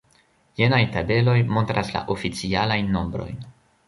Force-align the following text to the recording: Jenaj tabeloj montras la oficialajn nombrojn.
Jenaj 0.59 0.77
tabeloj 0.95 1.35
montras 1.57 1.91
la 1.97 2.01
oficialajn 2.13 2.89
nombrojn. 2.97 3.37